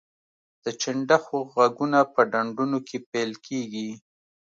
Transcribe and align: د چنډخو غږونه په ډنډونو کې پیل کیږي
د 0.63 0.65
چنډخو 0.81 1.37
غږونه 1.53 1.99
په 2.13 2.21
ډنډونو 2.31 2.79
کې 2.87 2.97
پیل 3.11 3.31
کیږي 3.45 3.89